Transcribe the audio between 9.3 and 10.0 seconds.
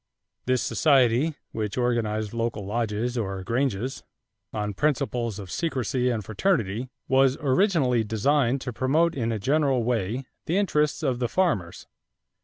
a general